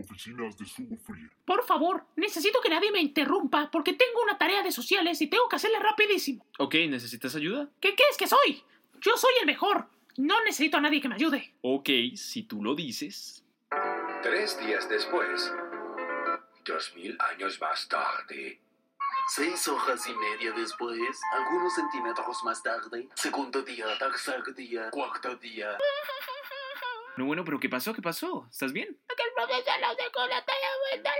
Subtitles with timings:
[0.00, 1.28] oficinas de Sugo Free.
[1.44, 5.48] Por favor, necesito que nadie me interrumpa porque tengo una tarea de sociales y tengo
[5.48, 6.44] que hacerla rapidísimo.
[6.58, 7.68] Ok, ¿necesitas ayuda?
[7.80, 8.62] ¿Qué crees que soy?
[9.00, 9.88] Yo soy el mejor.
[10.16, 11.54] No necesito a nadie que me ayude.
[11.62, 13.44] Ok, si tú lo dices.
[14.22, 15.52] Tres días después.
[16.64, 18.60] Dos mil años más tarde.
[19.30, 25.76] Seis hojas y media después, algunos centímetros más tarde, segundo día, tercer día, cuarto día.
[27.18, 27.92] No, bueno, pero ¿qué pasó?
[27.92, 28.46] ¿Qué pasó?
[28.48, 28.86] ¿Estás bien?
[28.86, 31.10] Que el profesor nos dejó la tarea vuelta.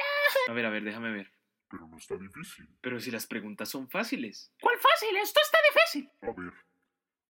[0.47, 1.33] A ver, a ver, déjame ver.
[1.69, 2.69] Pero no está difícil.
[2.81, 4.55] Pero si las preguntas son fáciles.
[4.61, 5.17] ¿Cuál fácil?
[5.17, 6.13] Esto está difícil.
[6.23, 6.53] A ver,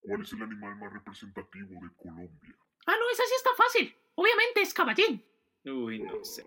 [0.03, 2.59] ¿cuál es el animal más representativo de Colombia?
[2.85, 3.97] Ah, no, esa sí está fácil.
[4.17, 5.27] Obviamente es caballín.
[5.65, 6.47] Uy, no sé.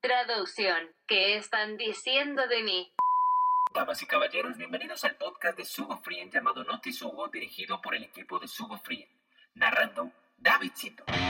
[0.00, 0.92] Traducción.
[1.06, 2.92] ¿Qué están diciendo de mí?
[3.78, 8.02] Damas y caballeros, bienvenidos al podcast de Sugo Frien llamado Noti Sugo, dirigido por el
[8.02, 9.08] equipo de Sugo Frien.
[9.54, 11.04] Narrando, Davidcito.
[11.04, 11.28] Claro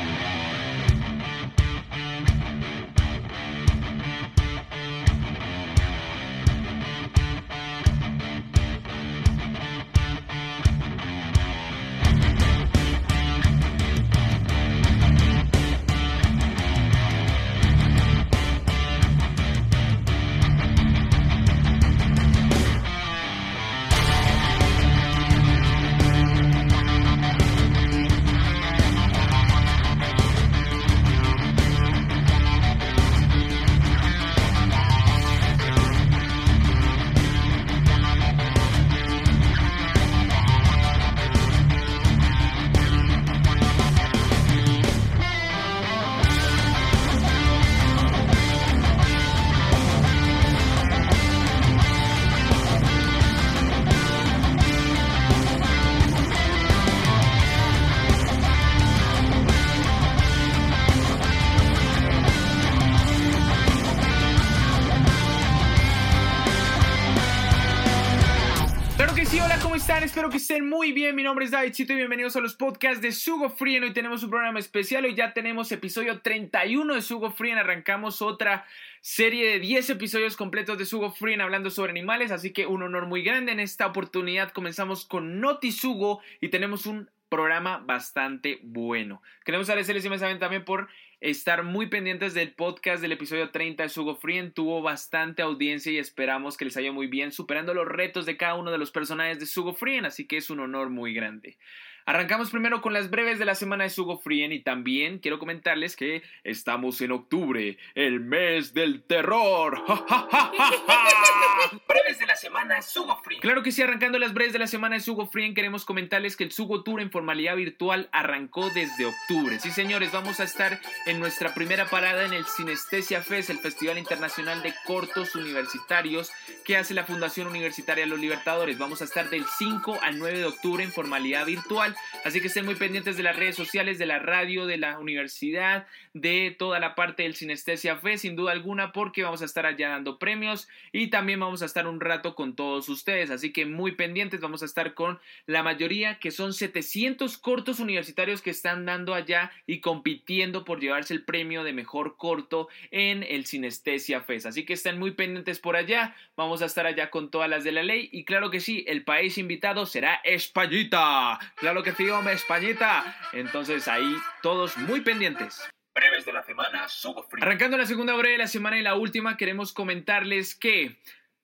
[70.19, 71.15] Espero que estén muy bien.
[71.15, 73.85] Mi nombre es David Chito y bienvenidos a los podcasts de Sugo Frien.
[73.85, 75.05] Hoy tenemos un programa especial.
[75.05, 77.57] Hoy ya tenemos episodio 31 de Sugo Frien.
[77.57, 78.67] Arrancamos otra
[79.01, 82.33] serie de 10 episodios completos de Sugo Frien hablando sobre animales.
[82.33, 83.53] Así que un honor muy grande.
[83.53, 89.23] En esta oportunidad comenzamos con Noti Sugo y tenemos un programa bastante bueno.
[89.45, 90.89] Queremos agradecerles inmensamente también por
[91.21, 94.53] estar muy pendientes del podcast del episodio 30 de Sugo Frien.
[94.53, 98.55] Tuvo bastante audiencia y esperamos que les haya muy bien, superando los retos de cada
[98.55, 101.59] uno de los personajes de Sugo Frien, así que es un honor muy grande.
[102.09, 105.95] Arrancamos primero con las breves de la semana de Sugo Frien y también quiero comentarles
[105.95, 109.85] que estamos en octubre, el mes del terror.
[111.87, 113.43] Breves de la semana, Sugo Frien.
[113.43, 116.45] Claro que sí, arrancando las breves de la semana de Sugo Frien, queremos comentarles que
[116.45, 119.61] el Sugo Tour en formalidad virtual arrancó desde octubre.
[119.61, 123.99] Sí, señores, vamos a estar en nuestra primera parada en el Sinestesia Fest, el Festival
[123.99, 126.33] Internacional de Cortos Universitarios
[126.65, 128.79] que hace la Fundación Universitaria de los Libertadores.
[128.79, 132.65] Vamos a estar del 5 al 9 de octubre en formalidad virtual, así que estén
[132.65, 136.95] muy pendientes de las redes sociales, de la radio, de la universidad, de toda la
[136.95, 141.09] parte del Sinestesia Fest, sin duda alguna, porque vamos a estar allá dando premios y
[141.09, 144.67] también vamos a estar un rato con todos ustedes, así que muy pendientes, vamos a
[144.67, 150.65] estar con la mayoría, que son 700 cortos universitarios que están dando allá y compitiendo
[150.65, 155.13] por llevarse el premio de mejor corto en el Sinestesia Fest, así que estén muy
[155.13, 158.51] pendientes por allá, vamos a estar allá con todas las de la ley y claro
[158.51, 165.01] que sí, el país invitado será Españita, claro que hombre, Españita, entonces ahí todos muy
[165.01, 165.63] pendientes.
[165.95, 167.43] Breves de la semana, Sugo Frien.
[167.43, 171.01] Arrancando la segunda breve de la semana y la última, queremos comentarles que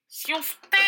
[0.06, 0.78] Si usted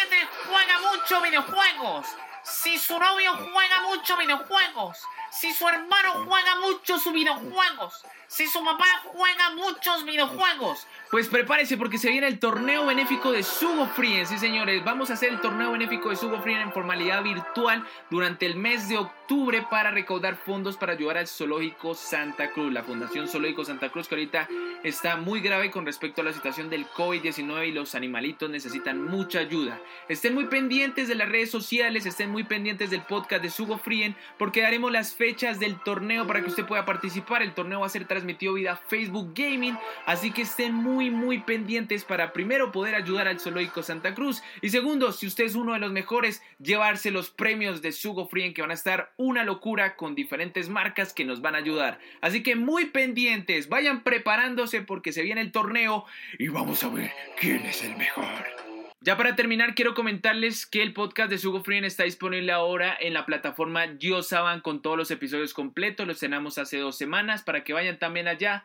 [0.47, 2.07] juega mucho videojuegos,
[2.43, 4.99] si su novio juega mucho videojuegos,
[5.31, 11.77] si su hermano juega mucho sus videojuegos, si su papá juega muchos videojuegos, Pues prepárese
[11.77, 15.41] porque se viene el torneo benéfico de Sugo Frien, sí señores, vamos a hacer el
[15.41, 19.26] torneo benéfico de Sugo Frien en formalidad virtual durante el mes de octubre
[19.71, 24.15] para recaudar fondos para ayudar al Zoológico Santa Cruz, la Fundación Zoológico Santa Cruz que
[24.15, 24.49] ahorita
[24.83, 29.41] está muy grave con respecto a la situación del COVID-19 y los animalitos necesitan mucha
[29.41, 29.81] ayuda.
[30.09, 34.15] Estén muy pendientes de las redes sociales, estén muy pendientes del podcast de Sugo Frien
[34.39, 37.43] porque daremos las fechas del torneo para que usted pueda participar.
[37.43, 39.77] El torneo va a ser transmitido vía Facebook Gaming,
[40.07, 44.71] así que estén muy muy pendientes para primero poder ayudar al Zoológico Santa Cruz y
[44.71, 48.63] segundo, si usted es uno de los mejores, llevarse los premios de Sugo Frien que
[48.63, 51.99] van a estar una locura con diferentes marcas que nos van a ayudar.
[52.21, 56.05] Así que muy pendientes, vayan preparándose porque se viene el torneo
[56.39, 58.45] y vamos a ver quién es el mejor.
[59.01, 63.15] Ya para terminar, quiero comentarles que el podcast de Sugo Frien está disponible ahora en
[63.15, 63.87] la plataforma
[64.23, 66.09] Saban con todos los episodios completos.
[66.09, 68.65] Los cenamos hace dos semanas para que vayan también allá.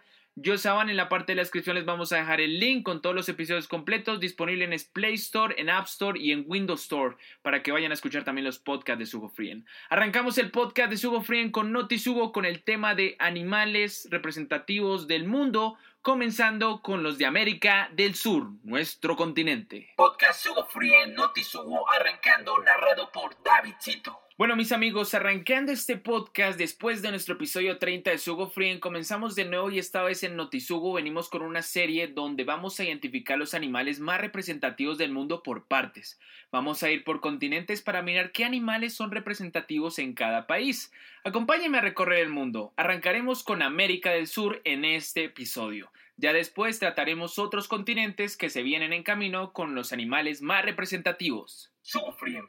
[0.58, 3.16] Saban en la parte de la descripción les vamos a dejar el link con todos
[3.16, 7.62] los episodios completos disponible en Play Store, en App Store y en Windows Store para
[7.62, 9.66] que vayan a escuchar también los podcasts de Sugo Frien.
[9.90, 15.08] Arrancamos el podcast de Sugo Frien con Noti Sugo con el tema de animales representativos
[15.08, 19.94] del mundo comenzando con los de América del Sur, nuestro continente.
[19.96, 24.20] Podcast Sugo Free Noti Sugo arrancando narrado por David Chito.
[24.42, 29.36] Bueno, mis amigos, arrancando este podcast después de nuestro episodio 30 de Sugo Free, comenzamos
[29.36, 33.38] de nuevo y esta vez en Notisugo venimos con una serie donde vamos a identificar
[33.38, 36.20] los animales más representativos del mundo por partes.
[36.52, 40.92] Vamos a ir por continentes para mirar qué animales son representativos en cada país.
[41.24, 42.74] Acompáñenme a recorrer el mundo.
[42.78, 45.92] Arrancaremos con América del Sur en este episodio.
[46.18, 51.71] Ya después trataremos otros continentes que se vienen en camino con los animales más representativos.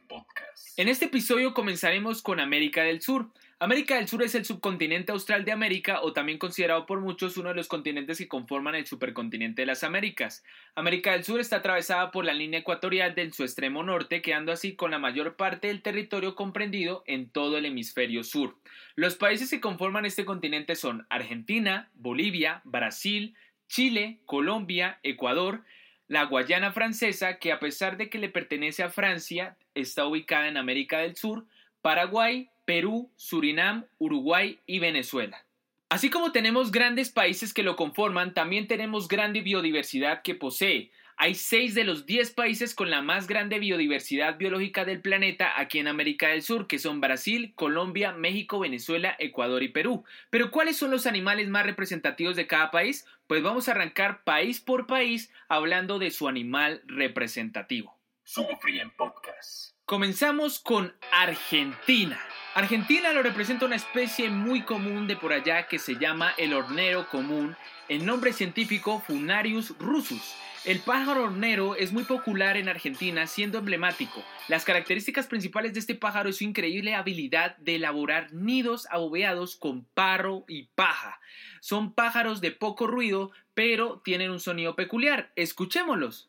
[0.09, 0.79] Podcast.
[0.79, 3.31] En este episodio comenzaremos con América del Sur.
[3.59, 7.49] América del Sur es el subcontinente austral de América o también considerado por muchos uno
[7.49, 10.45] de los continentes que conforman el supercontinente de las Américas.
[10.75, 14.77] América del Sur está atravesada por la línea ecuatorial de su extremo norte, quedando así
[14.77, 18.59] con la mayor parte del territorio comprendido en todo el hemisferio sur.
[18.97, 23.35] Los países que conforman este continente son Argentina, Bolivia, Brasil,
[23.67, 25.65] Chile, Colombia, Ecuador,
[26.13, 30.59] la Guayana francesa, que a pesar de que le pertenece a Francia, está ubicada en
[30.59, 31.47] América del Sur,
[31.81, 35.43] Paraguay, Perú, Surinam, Uruguay y Venezuela.
[35.89, 40.91] Así como tenemos grandes países que lo conforman, también tenemos grande biodiversidad que posee.
[41.23, 45.79] Hay seis de los diez países con la más grande biodiversidad biológica del planeta aquí
[45.79, 50.03] en América del Sur, que son Brasil, Colombia, México, Venezuela, Ecuador y Perú.
[50.31, 53.07] Pero ¿cuáles son los animales más representativos de cada país?
[53.29, 57.97] Pues vamos a arrancar país por país hablando de su animal representativo.
[58.25, 59.77] Sufrien Podcast.
[59.85, 62.19] Comenzamos con Argentina.
[62.55, 67.09] Argentina lo representa una especie muy común de por allá que se llama el hornero
[67.09, 67.57] común,
[67.89, 70.35] el nombre científico Funarius rusus.
[70.67, 74.23] El pájaro hornero es muy popular en Argentina, siendo emblemático.
[74.49, 79.87] Las características principales de este pájaro es su increíble habilidad de elaborar nidos aboveados con
[79.87, 81.21] parro y paja.
[81.61, 85.33] Son pájaros de poco ruido, pero tienen un sonido peculiar.
[85.37, 86.29] Escuchémoslos.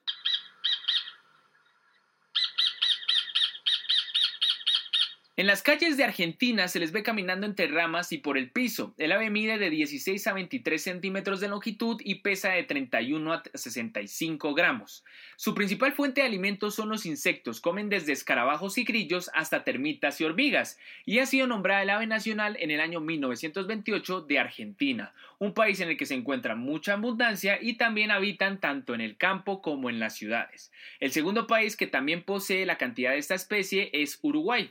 [5.35, 8.93] En las calles de Argentina se les ve caminando entre ramas y por el piso.
[8.99, 13.41] El ave mide de 16 a 23 centímetros de longitud y pesa de 31 a
[13.51, 15.03] 65 gramos.
[15.35, 20.21] Su principal fuente de alimentos son los insectos, comen desde escarabajos y grillos hasta termitas
[20.21, 25.15] y hormigas, y ha sido nombrada el ave nacional en el año 1928 de Argentina,
[25.39, 29.17] un país en el que se encuentra mucha abundancia y también habitan tanto en el
[29.17, 30.71] campo como en las ciudades.
[30.99, 34.69] El segundo país que también posee la cantidad de esta especie es Uruguay.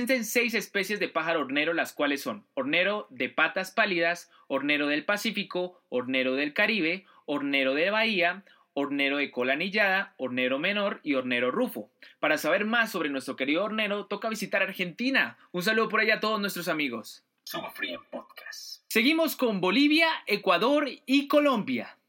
[0.00, 5.04] Existen seis especies de pájaro hornero, las cuales son hornero de patas pálidas, hornero del
[5.04, 8.42] Pacífico, hornero del Caribe, hornero de Bahía,
[8.72, 11.90] hornero de cola anillada, hornero menor y hornero rufo.
[12.18, 15.36] Para saber más sobre nuestro querido hornero, toca visitar Argentina.
[15.52, 17.22] Un saludo por allá a todos nuestros amigos.
[18.10, 18.82] Podcast.
[18.88, 21.99] Seguimos con Bolivia, Ecuador y Colombia.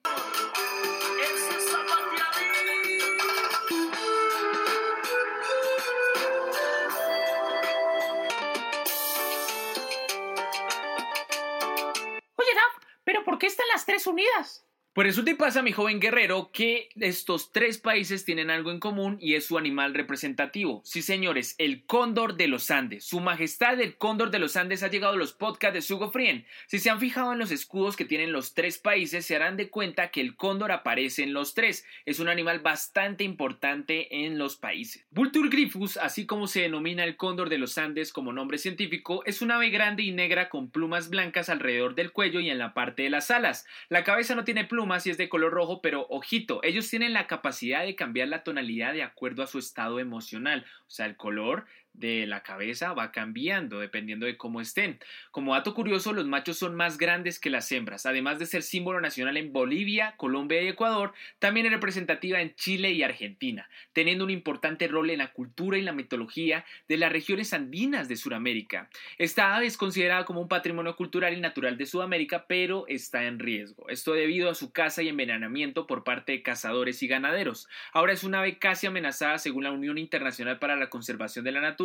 [13.42, 14.64] Qué están las tres unidas?
[14.94, 19.18] Por eso te pasa, mi joven guerrero, que estos tres países tienen algo en común
[19.21, 20.81] y es su animal representativo.
[20.83, 23.06] Sí, señores, el cóndor de los Andes.
[23.06, 26.45] Su majestad el cóndor de los Andes ha llegado a los podcasts de Sugo Frien.
[26.68, 29.69] Si se han fijado en los escudos que tienen los tres países, se harán de
[29.69, 31.86] cuenta que el cóndor aparece en los tres.
[32.06, 35.06] Es un animal bastante importante en los países.
[35.10, 39.42] Vultur griffus, así como se denomina el cóndor de los Andes como nombre científico, es
[39.42, 43.04] un ave grande y negra con plumas blancas alrededor del cuello y en la parte
[43.04, 43.66] de las alas.
[43.88, 47.14] La cabeza no tiene plumas más y es de color rojo, pero ojito, ellos tienen
[47.14, 50.66] la capacidad de cambiar la tonalidad de acuerdo a su estado emocional.
[50.88, 55.00] O sea, el color de la cabeza va cambiando dependiendo de cómo estén.
[55.31, 58.06] Como dato curioso, los machos son más grandes que las hembras.
[58.06, 62.92] Además de ser símbolo nacional en Bolivia, Colombia y Ecuador, también es representativa en Chile
[62.92, 67.54] y Argentina, teniendo un importante rol en la cultura y la mitología de las regiones
[67.54, 68.90] andinas de Sudamérica.
[69.18, 73.40] Esta ave es considerada como un patrimonio cultural y natural de Sudamérica, pero está en
[73.40, 73.90] riesgo.
[73.90, 77.68] Esto debido a su caza y envenenamiento por parte de cazadores y ganaderos.
[77.92, 81.62] Ahora es una ave casi amenazada según la Unión Internacional para la Conservación de la
[81.62, 81.81] Naturaleza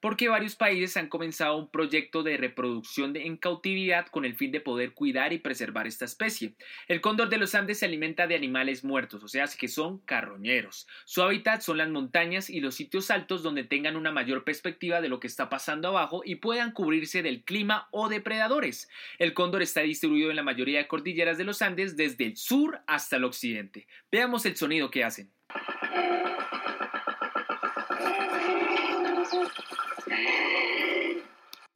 [0.00, 4.60] porque varios países han comenzado un proyecto de reproducción en cautividad con el fin de
[4.60, 6.54] poder cuidar y preservar esta especie.
[6.88, 10.86] El cóndor de los Andes se alimenta de animales muertos, o sea, que son carroñeros.
[11.04, 15.08] Su hábitat son las montañas y los sitios altos donde tengan una mayor perspectiva de
[15.08, 18.88] lo que está pasando abajo y puedan cubrirse del clima o depredadores.
[19.18, 22.80] El cóndor está distribuido en la mayoría de cordilleras de los Andes desde el sur
[22.86, 23.86] hasta el occidente.
[24.10, 25.30] Veamos el sonido que hacen.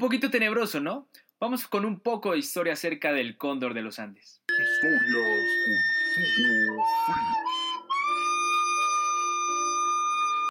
[0.01, 1.09] Poquito tenebroso, ¿no?
[1.39, 4.43] Vamos con un poco de historia acerca del cóndor de los Andes.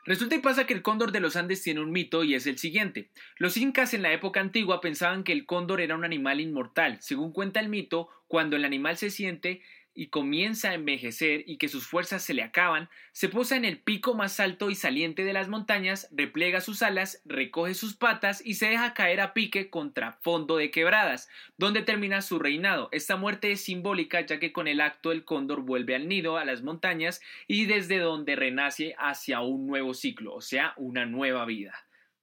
[0.05, 2.57] Resulta y pasa que el cóndor de los Andes tiene un mito y es el
[2.57, 3.11] siguiente.
[3.37, 6.97] Los incas en la época antigua pensaban que el cóndor era un animal inmortal.
[7.01, 9.61] Según cuenta el mito, cuando el animal se siente
[9.99, 13.79] y comienza a envejecer y que sus fuerzas se le acaban, se posa en el
[13.79, 18.53] pico más alto y saliente de las montañas, replega sus alas, recoge sus patas y
[18.53, 21.27] se deja caer a pique contra fondo de quebradas,
[21.57, 22.87] donde termina su reinado.
[22.93, 26.45] Esta muerte es simbólica ya que con el acto el cóndor vuelve al nido, a
[26.45, 31.73] las montañas, y desde donde renace hacia un nuevo ciclo, o sea, una nueva vida.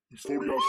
[0.08, 0.62] Historias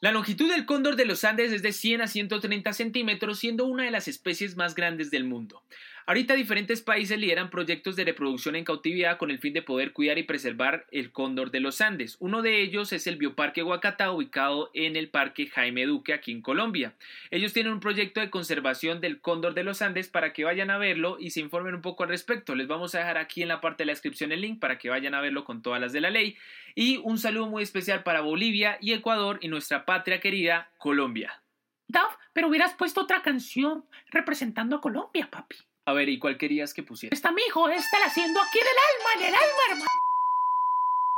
[0.00, 3.82] La longitud del cóndor de los Andes es de 100 a 130 centímetros, siendo una
[3.82, 5.64] de las especies más grandes del mundo.
[6.08, 10.16] Ahorita diferentes países lideran proyectos de reproducción en cautividad con el fin de poder cuidar
[10.16, 12.16] y preservar el cóndor de los Andes.
[12.18, 16.40] Uno de ellos es el Bioparque Huacatá, ubicado en el Parque Jaime Duque, aquí en
[16.40, 16.94] Colombia.
[17.30, 20.78] Ellos tienen un proyecto de conservación del cóndor de los Andes para que vayan a
[20.78, 22.54] verlo y se informen un poco al respecto.
[22.54, 24.88] Les vamos a dejar aquí en la parte de la descripción el link para que
[24.88, 26.38] vayan a verlo con todas las de la ley.
[26.74, 31.42] Y un saludo muy especial para Bolivia y Ecuador y nuestra patria querida, Colombia.
[31.86, 35.67] Daf, pero hubieras puesto otra canción representando a Colombia, papi.
[35.88, 37.14] A ver, ¿y cuál querías que pusiera?
[37.14, 39.90] Está mi hijo, esta la haciendo aquí en el alma, en el alma, hermano.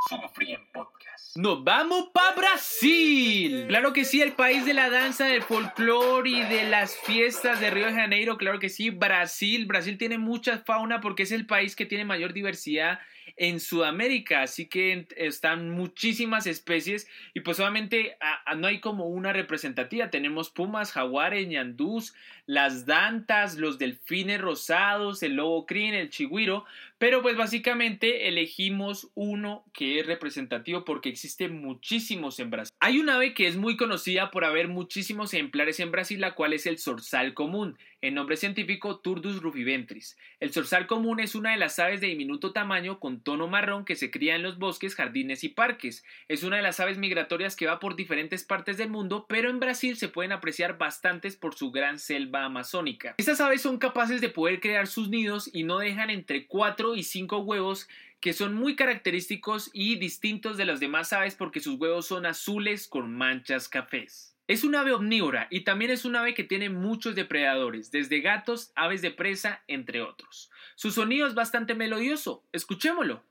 [0.08, 1.36] Sugo Free en podcast.
[1.36, 3.64] ¡Nos vamos para Brasil!
[3.66, 7.70] Claro que sí, el país de la danza, del folclore y de las fiestas de
[7.70, 9.66] Río de Janeiro, claro que sí, Brasil.
[9.66, 13.00] Brasil tiene mucha fauna porque es el país que tiene mayor diversidad
[13.36, 19.06] en Sudamérica, así que están muchísimas especies y pues obviamente a- a- no hay como
[19.06, 20.10] una representativa.
[20.10, 22.14] Tenemos pumas, jaguares, ñandús,
[22.50, 26.64] las dantas, los delfines rosados, el lobo crin, el chigüiro,
[26.98, 32.74] pero pues básicamente elegimos uno que es representativo porque existe muchísimos en Brasil.
[32.80, 36.52] Hay un ave que es muy conocida por haber muchísimos ejemplares en Brasil, la cual
[36.52, 40.18] es el zorzal común, en nombre científico Turdus rufiventris.
[40.40, 43.94] El zorzal común es una de las aves de diminuto tamaño con tono marrón que
[43.94, 46.04] se cría en los bosques, jardines y parques.
[46.26, 49.60] Es una de las aves migratorias que va por diferentes partes del mundo, pero en
[49.60, 53.14] Brasil se pueden apreciar bastantes por su gran selva amazónica.
[53.18, 57.02] Estas aves son capaces de poder crear sus nidos y no dejan entre 4 y
[57.02, 57.88] 5 huevos
[58.20, 62.86] que son muy característicos y distintos de las demás aves porque sus huevos son azules
[62.86, 64.36] con manchas cafés.
[64.46, 68.72] Es un ave omnívora y también es un ave que tiene muchos depredadores, desde gatos,
[68.74, 70.50] aves de presa, entre otros.
[70.74, 73.22] Su sonido es bastante melodioso, escuchémoslo.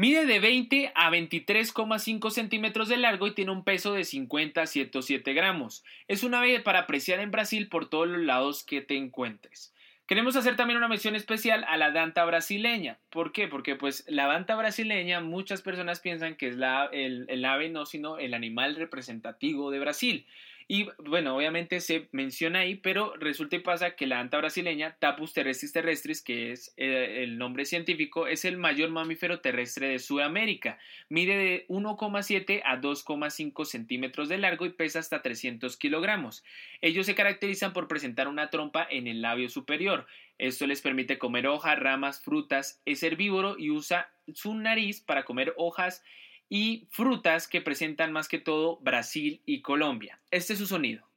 [0.00, 4.66] Mide de 20 a 23,5 centímetros de largo y tiene un peso de 50 a
[4.66, 5.84] 107 gramos.
[6.08, 9.74] Es un ave para apreciar en Brasil por todos los lados que te encuentres.
[10.06, 12.96] Queremos hacer también una mención especial a la danta brasileña.
[13.10, 13.46] ¿Por qué?
[13.46, 17.84] Porque pues la danta brasileña muchas personas piensan que es la, el, el ave no,
[17.84, 20.26] sino el animal representativo de Brasil.
[20.72, 25.32] Y bueno, obviamente se menciona ahí, pero resulta y pasa que la anta brasileña, Tapus
[25.32, 30.78] terrestris terrestris, que es eh, el nombre científico, es el mayor mamífero terrestre de Sudamérica.
[31.08, 36.44] Mide de 1,7 a 2,5 centímetros de largo y pesa hasta 300 kilogramos.
[36.82, 40.06] Ellos se caracterizan por presentar una trompa en el labio superior.
[40.38, 42.80] Esto les permite comer hojas, ramas, frutas.
[42.84, 46.04] Es herbívoro y usa su nariz para comer hojas
[46.50, 50.20] y frutas que presentan más que todo Brasil y Colombia.
[50.30, 51.08] Este es su sonido.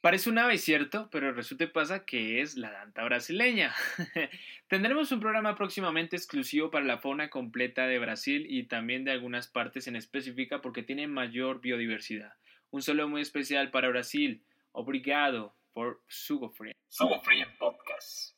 [0.00, 1.08] Parece un ave, ¿cierto?
[1.10, 3.74] Pero resulta y pasa que es la danta brasileña.
[4.68, 9.48] Tendremos un programa próximamente exclusivo para la fauna completa de Brasil y también de algunas
[9.48, 12.32] partes en específica porque tiene mayor biodiversidad.
[12.70, 14.42] Un saludo muy especial para Brasil.
[14.72, 15.54] Obrigado.
[15.72, 16.72] por Sugo Free.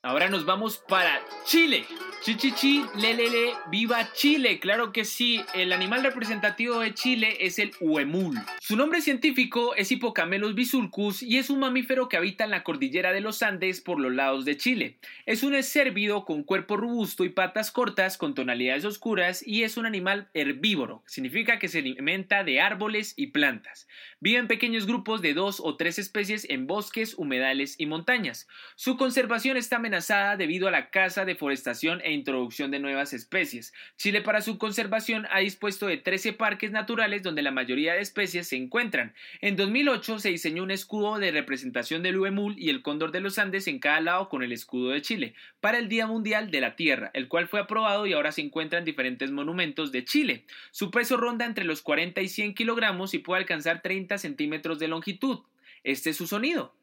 [0.03, 1.85] Ahora nos vamos para Chile.
[2.23, 4.59] Chichichi, lelele, viva Chile.
[4.59, 8.39] Claro que sí, el animal representativo de Chile es el huemul.
[8.61, 13.13] Su nombre científico es Hippocamelus bisulcus y es un mamífero que habita en la cordillera
[13.13, 14.99] de los Andes por los lados de Chile.
[15.27, 19.85] Es un cérvido con cuerpo robusto y patas cortas con tonalidades oscuras y es un
[19.85, 21.03] animal herbívoro.
[21.07, 23.87] Significa que se alimenta de árboles y plantas.
[24.21, 28.49] Vive en pequeños grupos de dos o tres especies en bosques, humedales y montañas.
[28.77, 33.73] Su conservación está amenazada debido a la caza, deforestación e introducción de nuevas especies.
[33.97, 38.49] Chile para su conservación ha dispuesto de 13 parques naturales donde la mayoría de especies
[38.49, 39.15] se encuentran.
[39.41, 43.39] En 2008 se diseñó un escudo de representación del huemul y el cóndor de los
[43.39, 46.77] Andes en cada lado con el escudo de Chile para el Día Mundial de la
[46.77, 50.45] Tierra, el cual fue aprobado y ahora se encuentra en diferentes monumentos de Chile.
[50.71, 54.89] Su peso ronda entre los 40 y 100 kilogramos y puede alcanzar 30 centímetros de
[54.89, 55.41] longitud.
[55.83, 56.75] Este es su sonido.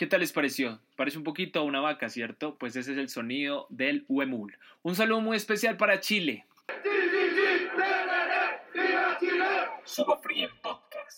[0.00, 0.80] ¿Qué tal les pareció?
[0.96, 2.56] Parece un poquito a una vaca, ¿cierto?
[2.56, 4.56] Pues ese es el sonido del huemul.
[4.80, 6.46] Un saludo muy especial para Chile.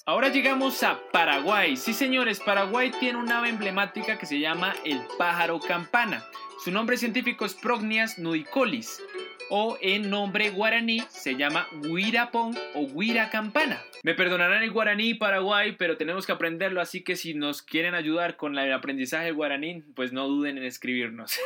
[0.05, 1.77] Ahora llegamos a Paraguay.
[1.77, 6.25] Sí, señores, Paraguay tiene un ave emblemática que se llama el pájaro campana.
[6.65, 9.01] Su nombre científico es Prognias nudicolis
[9.55, 13.83] o en nombre guaraní se llama Huirapón o Huira Campana.
[14.03, 18.37] Me perdonarán el guaraní Paraguay, pero tenemos que aprenderlo, así que si nos quieren ayudar
[18.37, 21.39] con el aprendizaje guaraní, pues no duden en escribirnos.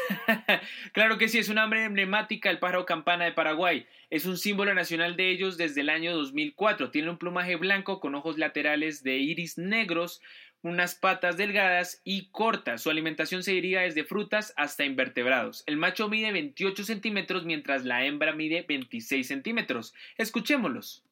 [0.92, 3.86] claro que sí, es una ave emblemática el pájaro campana de Paraguay.
[4.08, 6.92] Es un símbolo nacional de ellos desde el año 2004.
[6.92, 10.22] Tiene un plumaje blanco con ojos laterales de iris negros,
[10.62, 12.82] unas patas delgadas y cortas.
[12.82, 15.62] Su alimentación se diría desde frutas hasta invertebrados.
[15.66, 19.94] El macho mide 28 centímetros mientras la hembra mide 26 centímetros.
[20.16, 21.04] Escuchémoslos.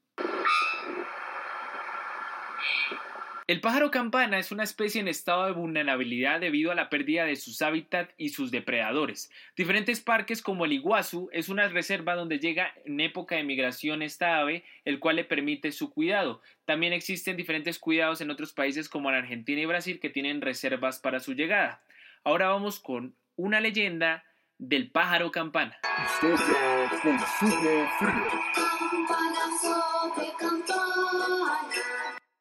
[3.46, 7.36] El pájaro campana es una especie en estado de vulnerabilidad debido a la pérdida de
[7.36, 9.30] sus hábitats y sus depredadores.
[9.54, 14.38] Diferentes parques como el Iguazú es una reserva donde llega en época de migración esta
[14.38, 16.40] ave, el cual le permite su cuidado.
[16.64, 20.98] También existen diferentes cuidados en otros países como en Argentina y Brasil que tienen reservas
[20.98, 21.82] para su llegada.
[22.24, 24.24] Ahora vamos con una leyenda
[24.56, 25.76] del pájaro campana.
[26.06, 28.44] Historia con Sugo Frío.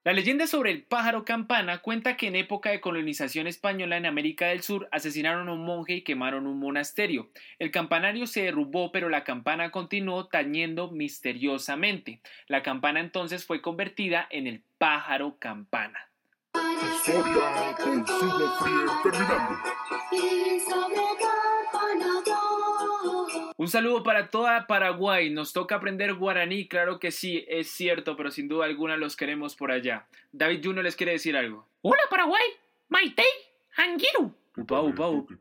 [0.05, 4.48] La leyenda sobre el pájaro campana cuenta que en época de colonización española en América
[4.48, 7.29] del Sur asesinaron a un monje y quemaron un monasterio.
[7.57, 12.19] El campanario se derrumbó, pero la campana continuó tañendo misteriosamente.
[12.48, 16.10] La campana entonces fue convertida en el pájaro campana.
[16.53, 19.57] Historia con Sugo Frío terminando.
[23.55, 25.29] Un saludo para toda Paraguay.
[25.29, 29.55] Nos toca aprender guaraní, claro que sí, es cierto, pero sin duda alguna los queremos
[29.55, 30.07] por allá.
[30.31, 31.68] David Juno les quiere decir algo.
[31.81, 32.44] Hola Paraguay,
[32.89, 33.25] Maitei,
[33.77, 34.33] Angiru.
[34.55, 35.35] Upa, upa, upa.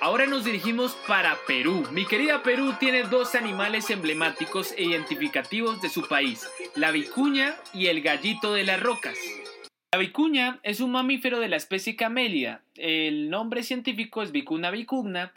[0.00, 1.86] Ahora nos dirigimos para Perú.
[1.92, 7.86] Mi querida Perú tiene dos animales emblemáticos e identificativos de su país, la vicuña y
[7.88, 9.18] el gallito de las rocas.
[9.92, 12.62] La vicuña es un mamífero de la especie Camellia.
[12.74, 15.32] El nombre científico es Vicuna vicugna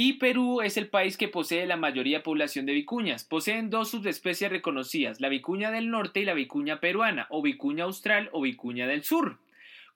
[0.00, 3.24] y Perú es el país que posee la mayoría de población de vicuñas.
[3.24, 8.28] Poseen dos subespecies reconocidas, la vicuña del norte y la vicuña peruana, o vicuña austral
[8.30, 9.38] o vicuña del sur.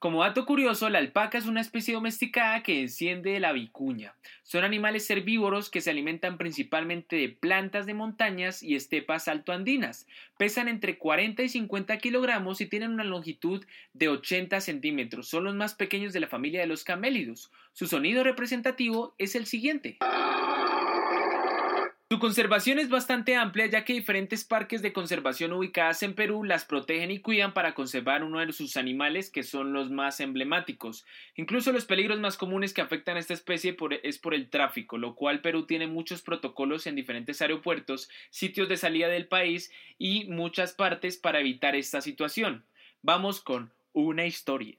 [0.03, 4.17] Como dato curioso, la alpaca es una especie domesticada que desciende de la vicuña.
[4.43, 10.09] Son animales herbívoros que se alimentan principalmente de plantas de montañas y estepas altoandinas.
[10.37, 15.29] Pesan entre 40 y 50 kilogramos y tienen una longitud de 80 centímetros.
[15.29, 17.53] Son los más pequeños de la familia de los camélidos.
[17.73, 19.99] Su sonido representativo es el siguiente.
[22.13, 26.67] Su conservación es bastante amplia ya que diferentes parques de conservación ubicadas en Perú las
[26.67, 31.07] protegen y cuidan para conservar uno de sus animales que son los más emblemáticos.
[31.37, 35.15] Incluso los peligros más comunes que afectan a esta especie es por el tráfico, lo
[35.15, 40.75] cual Perú tiene muchos protocolos en diferentes aeropuertos, sitios de salida del país y muchas
[40.75, 42.67] partes para evitar esta situación.
[43.01, 44.77] Vamos con una historia.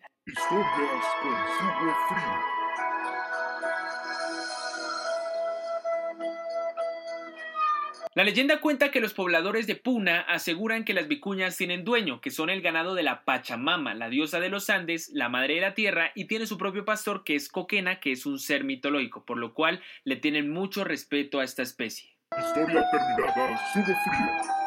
[8.15, 12.29] La leyenda cuenta que los pobladores de Puna aseguran que las vicuñas tienen dueño, que
[12.29, 15.73] son el ganado de la Pachamama, la diosa de los Andes, la madre de la
[15.73, 19.39] tierra, y tiene su propio pastor que es Coquena, que es un ser mitológico, por
[19.39, 22.15] lo cual le tienen mucho respeto a esta especie.
[22.37, 24.62] Historia terminada.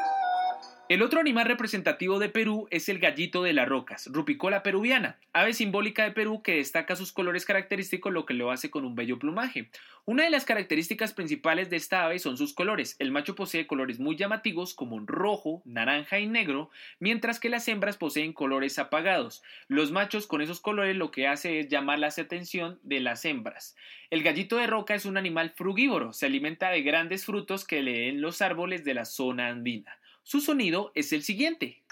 [0.88, 5.53] El otro animal representativo de Perú es el gallito de las rocas, Rupicola peruviana, ave
[5.53, 9.18] simbólica de Perú que destaca sus colores característicos, lo que lo hace con un bello
[9.18, 9.68] plumaje.
[10.05, 12.94] Una de las características principales de esta ave son sus colores.
[13.01, 16.70] El macho posee colores muy llamativos como rojo, naranja y negro,
[17.01, 19.42] mientras que las hembras poseen colores apagados.
[19.66, 23.75] Los machos con esos colores lo que hace es llamar la atención de las hembras.
[24.11, 28.20] El gallito de roca es un animal frugívoro, se alimenta de grandes frutos que leen
[28.20, 29.99] los árboles de la zona andina.
[30.26, 31.84] Su sonido es el siguiente.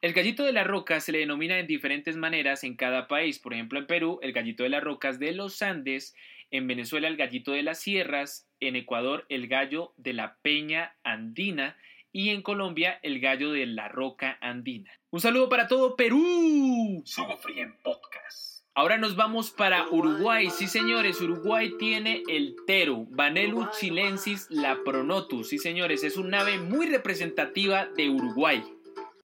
[0.00, 3.38] El gallito de la roca se le denomina en diferentes maneras en cada país.
[3.38, 6.14] Por ejemplo, en Perú, el gallito de las rocas de los Andes,
[6.50, 11.76] en Venezuela, el gallito de las sierras, en Ecuador, el gallo de la peña andina
[12.12, 14.90] y en Colombia, el gallo de la roca andina.
[15.10, 17.02] Un saludo para todo Perú.
[17.04, 18.61] Sugo Frien Podcast.
[18.74, 20.48] Ahora nos vamos para Uruguay.
[20.48, 25.50] Sí, señores, Uruguay tiene el tero, Vanellus chilensis lapronotus.
[25.50, 28.64] Sí, señores, es un ave muy representativa de Uruguay.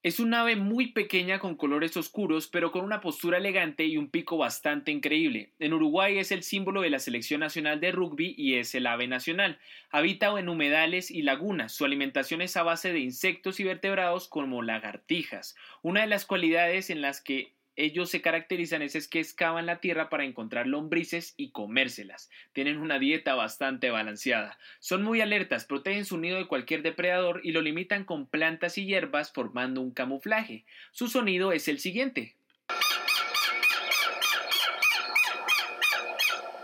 [0.03, 4.11] Es un ave muy pequeña con colores oscuros, pero con una postura elegante y un
[4.11, 5.55] pico bastante increíble.
[5.59, 9.09] En Uruguay es el símbolo de la selección nacional de rugby y es el ave
[9.09, 9.59] nacional.
[9.91, 11.73] Habita en humedales y lagunas.
[11.73, 15.57] Su alimentación es a base de insectos y vertebrados como lagartijas.
[15.81, 20.09] Una de las cualidades en las que ellos se caracterizan es, que excavan la tierra
[20.11, 22.29] para encontrar lombrices y comérselas.
[22.53, 24.59] Tienen una dieta bastante balanceada.
[24.81, 28.85] Son muy alertas, protegen su nido de cualquier depredador y lo limitan con plantas y
[28.85, 30.65] hierbas formando un camuflaje.
[30.91, 32.35] Su sonido es el siguiente.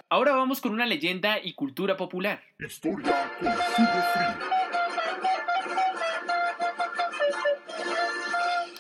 [0.09, 2.43] Ahora vamos con una leyenda y cultura popular.
[2.59, 4.64] Historia con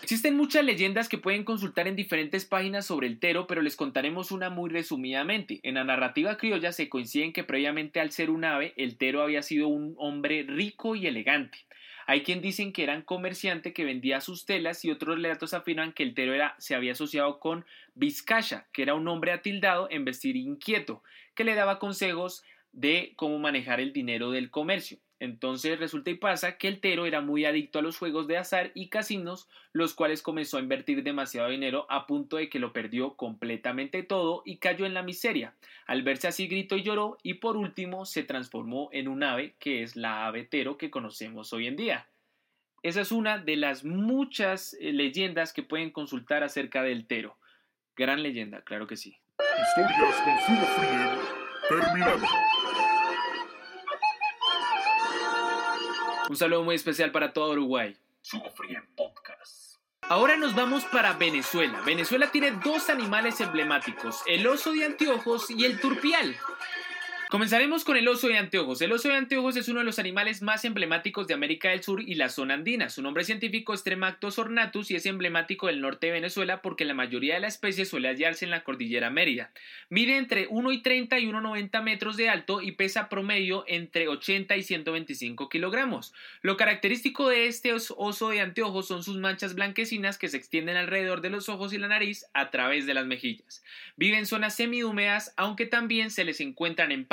[0.05, 4.33] Existen muchas leyendas que pueden consultar en diferentes páginas sobre el tero, pero les contaremos
[4.33, 5.61] una muy resumidamente.
[5.63, 9.41] En la narrativa criolla se coinciden que previamente al ser un ave, el tero había
[9.41, 11.57] sido un hombre rico y elegante.
[12.07, 15.95] Hay quien dicen que era un comerciante que vendía sus telas y otros relatos afirman
[15.95, 17.65] que el tero se había asociado con
[17.95, 21.03] Vizcaya, que era un hombre atildado en vestir inquieto,
[21.35, 24.99] que le daba consejos de cómo manejar el dinero del comercio.
[25.21, 28.73] Entonces resulta y pasa que el Tero era muy adicto a los juegos de azar
[28.75, 33.15] y casinos, los cuales comenzó a invertir demasiado dinero a punto de que lo perdió
[33.15, 35.55] completamente todo y cayó en la miseria.
[35.87, 39.83] Al verse así gritó y lloró y por último se transformó en un ave que
[39.83, 42.09] es la ave Tero que conocemos hoy en día.
[42.83, 47.39] Esa es una de las muchas eh, leyendas que pueden consultar acerca del Tero.
[47.97, 49.17] Gran leyenda, claro que sí.
[49.39, 50.17] Historias
[51.69, 52.27] con terminado.
[56.29, 57.97] Un saludo muy especial para todo Uruguay.
[58.23, 59.77] Sugo Frien Podcast.
[60.09, 61.83] Ahora nos vamos para Venezuela.
[61.83, 66.35] Venezuela tiene dos animales emblemáticos, el oso de anteojos y el turpial.
[67.31, 68.81] Comenzaremos con el oso de anteojos.
[68.83, 72.01] El oso de anteojos es uno de los animales más emblemáticos de América del Sur
[72.01, 72.91] y la zona andina.
[72.91, 76.95] Su nombre científico es Tremactos ornatus y es emblemático del norte de Venezuela porque la
[76.95, 79.51] mayoría de la especie suele hallarse en la cordillera Mérida.
[79.89, 85.49] Mide entre 1,30 y 1,90 metros de alto y pesa promedio entre 80 y 125
[85.49, 86.13] kilogramos.
[86.43, 91.21] Lo característico de este oso de anteojos son sus manchas blanquecinas que se extienden alrededor
[91.21, 93.65] de los ojos y la nariz a través de las mejillas.
[93.97, 97.05] Vive en zonas semihúmedas, aunque también se les encuentran en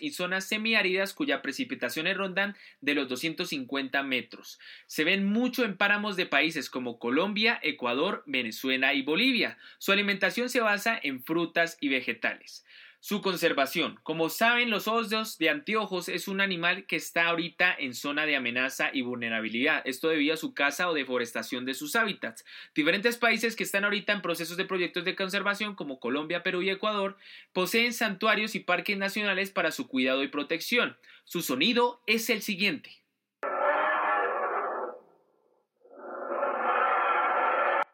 [0.00, 4.58] y zonas semiáridas cuya precipitaciones rondan de los 250 metros.
[4.86, 9.58] Se ven mucho en páramos de países como Colombia, Ecuador, Venezuela y Bolivia.
[9.78, 12.64] Su alimentación se basa en frutas y vegetales.
[13.06, 14.00] Su conservación.
[14.02, 18.34] Como saben, los osos de anteojos es un animal que está ahorita en zona de
[18.34, 19.82] amenaza y vulnerabilidad.
[19.84, 22.46] Esto debido a su caza o deforestación de sus hábitats.
[22.74, 26.70] Diferentes países que están ahorita en procesos de proyectos de conservación, como Colombia, Perú y
[26.70, 27.18] Ecuador,
[27.52, 30.96] poseen santuarios y parques nacionales para su cuidado y protección.
[31.24, 33.03] Su sonido es el siguiente.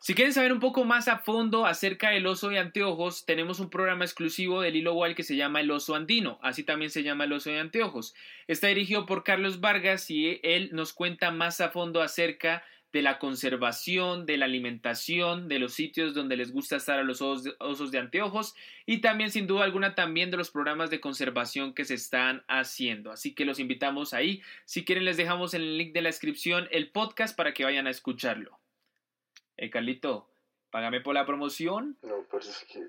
[0.02, 3.68] Si quieren saber un poco más a fondo acerca del oso de anteojos, tenemos un
[3.68, 7.24] programa exclusivo del Hilo Wild que se llama El oso andino, así también se llama
[7.24, 8.14] el oso de anteojos.
[8.46, 13.18] Está dirigido por Carlos Vargas y él nos cuenta más a fondo acerca de la
[13.18, 17.98] conservación, de la alimentación, de los sitios donde les gusta estar a los osos de,
[17.98, 18.54] anteojos
[18.86, 23.12] y también sin duda alguna también de los programas de conservación que se están haciendo.
[23.12, 24.40] Así que los invitamos ahí.
[24.64, 27.86] Si quieren les dejamos en el link de la descripción el podcast para que vayan
[27.86, 28.59] a escucharlo.
[29.60, 30.26] Eh, Carlito,
[30.70, 31.98] págame por la promoción.
[32.00, 32.80] No, pues es que...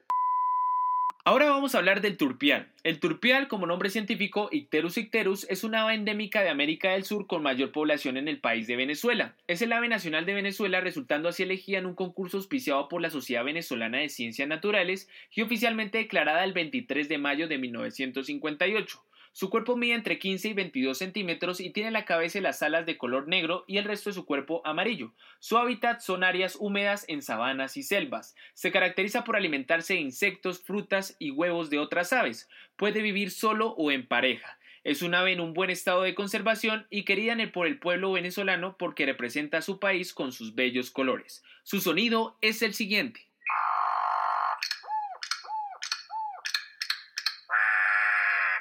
[1.26, 2.72] Ahora vamos a hablar del turpial.
[2.84, 7.28] El turpial, como nombre científico, Icterus icterus, es una ave endémica de América del Sur
[7.28, 9.36] con mayor población en el país de Venezuela.
[9.48, 13.10] Es el ave nacional de Venezuela, resultando así elegida en un concurso auspiciado por la
[13.10, 19.04] Sociedad Venezolana de Ciencias Naturales y oficialmente declarada el 23 de mayo de 1958.
[19.34, 22.86] Su cuerpo mide entre 15 y 22 centímetros y tiene la cabeza y las alas
[22.86, 25.14] de color negro y el resto de su cuerpo amarillo.
[25.40, 28.36] Su hábitat son áreas húmedas en sabanas y selvas.
[28.54, 32.50] Se caracteriza por alimentarse de insectos, frutas y huevos de otras aves.
[32.76, 34.58] Puede vivir solo o en pareja.
[34.84, 38.76] Es un ave en un buen estado de conservación y querida por el pueblo venezolano
[38.78, 41.44] porque representa a su país con sus bellos colores.
[41.64, 43.31] Su sonido es el siguiente.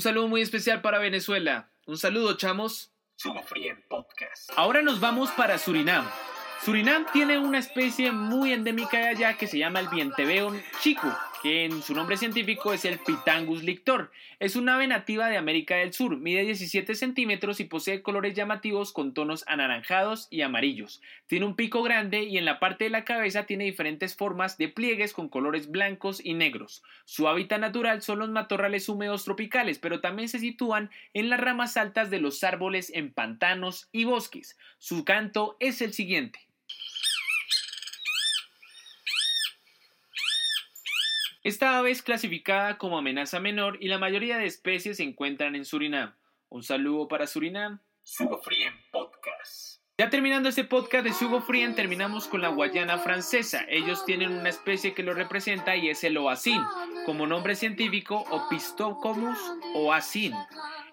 [0.01, 1.69] Un saludo muy especial para Venezuela.
[1.85, 2.91] Un saludo, chamos.
[3.87, 4.51] Podcast.
[4.57, 6.09] Ahora nos vamos para Surinam.
[6.65, 11.07] Surinam tiene una especie muy endémica de allá que se llama el vienteveón chico,
[11.43, 14.11] que en su nombre científico es el Pitangus lictor.
[14.39, 18.93] Es un ave nativa de América del Sur, mide 17 centímetros y posee colores llamativos
[18.93, 21.01] con tonos anaranjados y amarillos.
[21.27, 24.69] Tiene un pico grande y en la parte de la cabeza tiene diferentes formas de
[24.69, 26.83] pliegues con colores blancos y negros.
[27.05, 31.77] Su hábitat natural son los matorrales húmedos tropicales, pero también se sitúan en las ramas
[31.77, 34.59] altas de los árboles en pantanos y bosques.
[34.79, 36.50] Su canto es el siguiente.
[41.51, 45.65] Esta ave es clasificada como amenaza menor y la mayoría de especies se encuentran en
[45.65, 46.15] Surinam.
[46.49, 47.81] Un saludo para Surinam.
[48.05, 49.81] Sugo Free Podcast.
[49.99, 53.65] Ya terminando este podcast de Sugo Frien, terminamos con la Guayana francesa.
[53.69, 56.63] Ellos tienen una especie que lo representa y es el oacín,
[57.05, 59.39] como nombre científico Opistocomus
[59.75, 60.33] oacin.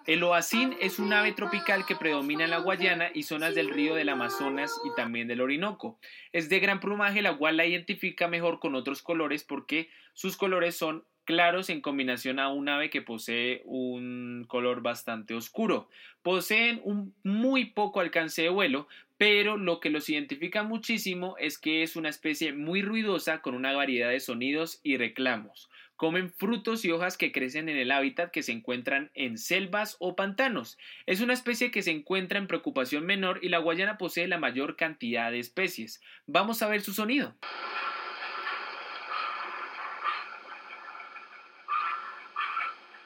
[0.08, 3.94] El oacín es un ave tropical que predomina en la Guayana y zonas del río
[3.94, 5.98] del Amazonas y también del Orinoco.
[6.32, 10.78] Es de gran plumaje, la cual la identifica mejor con otros colores porque sus colores
[10.78, 15.90] son claros en combinación a un ave que posee un color bastante oscuro.
[16.22, 21.82] Poseen un muy poco alcance de vuelo, pero lo que los identifica muchísimo es que
[21.82, 25.68] es una especie muy ruidosa con una variedad de sonidos y reclamos.
[25.98, 30.14] Comen frutos y hojas que crecen en el hábitat que se encuentran en selvas o
[30.14, 30.78] pantanos.
[31.06, 34.76] Es una especie que se encuentra en preocupación menor y la Guayana posee la mayor
[34.76, 36.00] cantidad de especies.
[36.24, 37.34] Vamos a ver su sonido.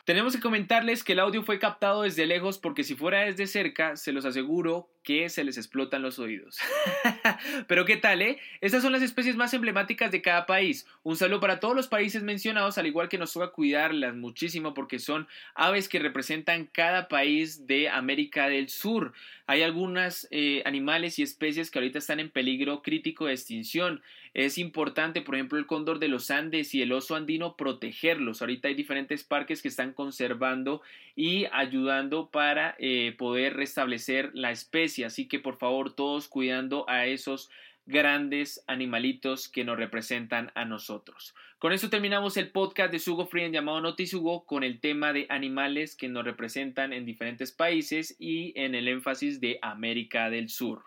[0.05, 3.95] Tenemos que comentarles que el audio fue captado desde lejos porque si fuera desde cerca,
[3.95, 6.59] se los aseguro que se les explotan los oídos.
[7.69, 8.39] Pero qué tal, ¿eh?
[8.61, 10.89] Estas son las especies más emblemáticas de cada país.
[11.05, 14.99] Un saludo para todos los países mencionados, al igual que nos toca cuidarlas muchísimo porque
[14.99, 19.13] son aves que representan cada país de América del Sur.
[19.47, 24.03] Hay algunos eh, animales y especies que ahorita están en peligro crítico de extinción.
[24.35, 28.41] Es importante, por ejemplo, el cóndor de los Andes y el oso andino, protegerlos.
[28.41, 30.81] Ahorita hay diferentes parques que están conservando
[31.15, 35.05] y ayudando para eh, poder restablecer la especie.
[35.05, 37.51] Así que, por favor, todos cuidando a esos
[37.85, 41.35] grandes animalitos que nos representan a nosotros.
[41.59, 45.95] Con eso terminamos el podcast de Sugo Free llamado Notisugo con el tema de animales
[45.97, 50.83] que nos representan en diferentes países y en el énfasis de América del Sur.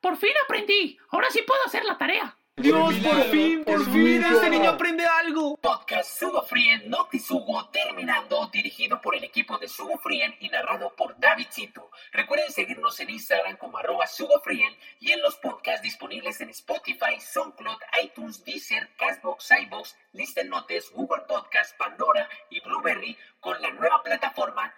[0.00, 0.98] Por fin aprendí.
[1.10, 2.36] Ahora sí puedo hacer la tarea.
[2.58, 5.58] Dios, por fin, por fin, este niño aprende algo.
[5.58, 11.20] Podcast Sugo Frien Notisugo terminando, dirigido por el equipo de Sugo Frien y narrado por
[11.20, 11.90] Davidcito.
[12.12, 17.20] Recuerden seguirnos en Instagram como arroba Sugo Frien y en los podcasts disponibles en Spotify,
[17.20, 24.02] SoundCloud, iTunes, Deezer, Castbox, iVoox, Listen Notes, Google Podcast, Pandora y Blueberry con la nueva
[24.02, 24.72] plataforma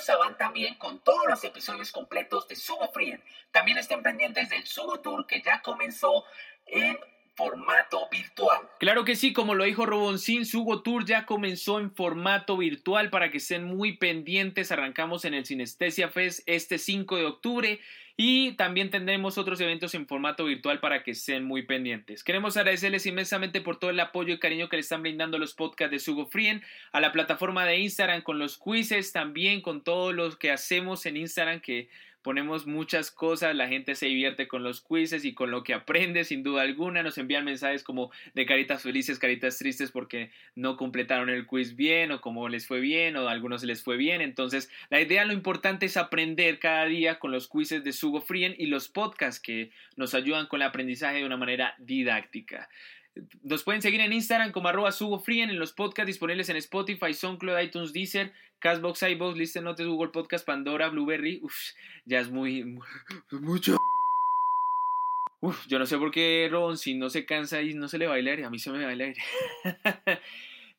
[0.00, 3.22] Saban también con todos los episodios completos de Sugo Frien.
[3.50, 6.24] También estén pendientes del Sugo Tour que ya comenzó
[6.64, 6.98] en
[7.48, 8.58] formato virtual.
[8.78, 13.30] Claro que sí, como lo dijo Roboncín, Sugo Tour ya comenzó en formato virtual para
[13.30, 14.70] que estén muy pendientes.
[14.70, 17.80] Arrancamos en el Sinestesia Fest este 5 de octubre
[18.20, 22.24] y también tendremos otros eventos en formato virtual para que estén muy pendientes.
[22.24, 25.92] Queremos agradecerles inmensamente por todo el apoyo y cariño que le están brindando los podcasts
[25.92, 30.36] de Sugo Frien, a la plataforma de Instagram con los quizzes, también con todo lo
[30.36, 31.88] que hacemos en Instagram que
[32.28, 36.24] ponemos muchas cosas, la gente se divierte con los quizzes y con lo que aprende
[36.24, 41.30] sin duda alguna, nos envían mensajes como de caritas felices, caritas tristes porque no completaron
[41.30, 44.70] el quiz bien o como les fue bien o a algunos les fue bien, entonces
[44.90, 48.66] la idea lo importante es aprender cada día con los quizzes de Sugo Frien y
[48.66, 52.68] los podcasts que nos ayudan con el aprendizaje de una manera didáctica.
[53.42, 57.60] Nos pueden seguir en Instagram como arroba Frien en los podcasts disponibles en Spotify, SoundCloud,
[57.60, 61.40] iTunes, Deezer, Castbox, iBox, Listen Notes, Google Podcast, Pandora, Blueberry.
[61.42, 61.54] Uf,
[62.06, 62.78] ya es muy...
[63.32, 63.76] mucho.
[65.40, 68.06] Uf, yo no sé por qué Ron, si no se cansa y no se le
[68.06, 69.22] va a aire, a mí se me el aire.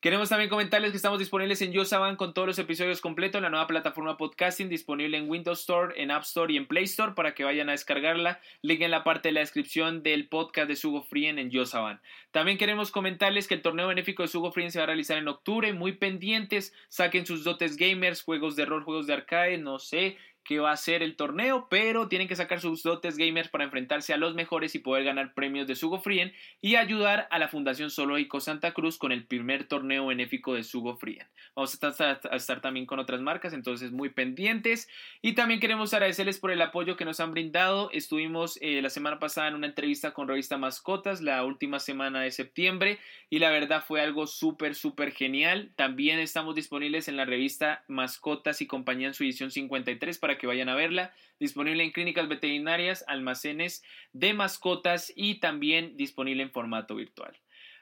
[0.02, 3.50] Queremos también comentarles que estamos disponibles en Yosaban con todos los episodios completos en la
[3.50, 7.36] nueva plataforma podcasting disponible en Windows Store, en App Store y en Play Store para
[7.36, 8.40] que vayan a descargarla.
[8.62, 12.00] Link en la parte de la descripción del podcast de Sugo Frien en Yosaban.
[12.32, 15.28] También queremos comentarles que el torneo benéfico de Sugo Frien se va a realizar en
[15.28, 15.74] octubre.
[15.74, 20.16] Muy pendientes, saquen sus dotes gamers, juegos de rol, juegos de arcade, no sé
[20.50, 24.16] que va a ser el torneo, pero tienen que sacar sus dotes gamers para enfrentarse
[24.16, 27.92] a los mejores y poder ganar premios de Sugo Frien y ayudar a la Fundación
[27.92, 31.28] Zoológico Santa Cruz con el primer torneo benéfico de Sugo Frien.
[31.56, 34.90] Vamos a estar, a estar, también con otras marcas, entonces muy pendientes.
[35.22, 37.92] Y también queremos agradecerles por el apoyo que nos han brindado.
[37.92, 42.32] Estuvimos eh, la semana pasada en una entrevista con Revista Mascotas, la última semana de
[42.32, 42.98] septiembre,
[43.30, 45.74] y la verdad fue algo súper, súper genial.
[45.76, 50.48] También estamos disponibles en la revista Mascotas y Compañía en su edición 53 para que
[50.48, 51.14] vayan a verla.
[51.40, 57.38] Disponible en clínicas veterinarias, almacenes de mascotas y también disponible en formato virtual.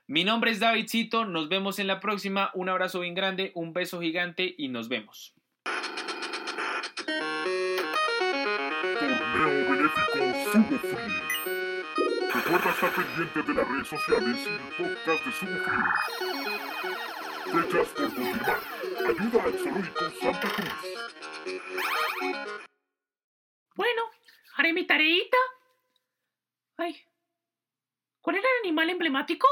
[0.06, 2.52] Mi nombre es Davidcito, nos vemos en la próxima.
[2.54, 5.34] Un abrazo bien grande, un beso gigante y nos vemos.
[12.34, 14.38] Recuerda estar pendiente de las redes sociales
[14.78, 15.63] podcast de Santa
[20.56, 21.07] Cruz.
[23.76, 24.02] Bueno,
[24.56, 25.38] haré mi tareita.
[26.78, 26.95] Ay,
[28.21, 29.47] ¿cuál era el animal emblemático?